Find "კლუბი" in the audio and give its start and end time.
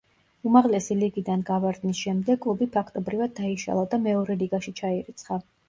2.47-2.69